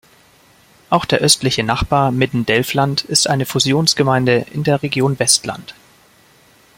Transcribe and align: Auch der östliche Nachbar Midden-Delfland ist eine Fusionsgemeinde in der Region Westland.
Auch 0.89 1.05
der 1.05 1.19
östliche 1.19 1.61
Nachbar 1.63 2.09
Midden-Delfland 2.11 3.03
ist 3.03 3.29
eine 3.29 3.45
Fusionsgemeinde 3.45 4.47
in 4.51 4.63
der 4.63 4.81
Region 4.81 5.19
Westland. 5.19 5.75